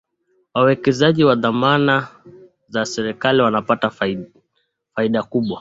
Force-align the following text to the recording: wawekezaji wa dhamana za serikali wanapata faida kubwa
wawekezaji 0.53 1.23
wa 1.23 1.35
dhamana 1.35 2.07
za 2.67 2.85
serikali 2.85 3.41
wanapata 3.41 3.89
faida 4.93 5.23
kubwa 5.29 5.49